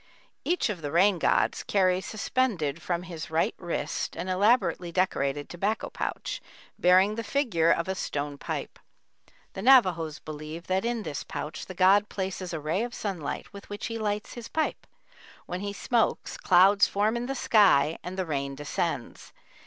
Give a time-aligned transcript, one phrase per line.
[0.43, 5.91] Each of the rain gods carries suspended from his right wrist an elaborately decorated tobacco
[5.91, 6.41] pouch,
[6.79, 8.79] bearing the figure of a stone pipe.
[9.53, 13.69] The Navajos believe that in this pouch the god places a ray of sunlight with
[13.69, 14.87] which he lights his pipe;
[15.45, 19.33] when he smokes, clouds form in the sky and the rain descends.